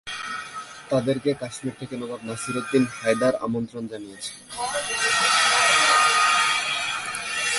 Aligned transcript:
তাদেরকে 0.89 1.29
কাশ্মীর 1.33 1.75
থেকে 1.79 1.95
নবাব 1.97 2.21
নাসির-উদ্দিন 2.23 2.83
হায়দার 2.99 3.33
আমন্ত্রণ 3.41 3.83
জানিয়েছিলেন। 3.87 4.45